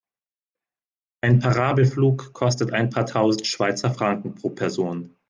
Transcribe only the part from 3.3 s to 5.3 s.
Schweizer Franken pro Person.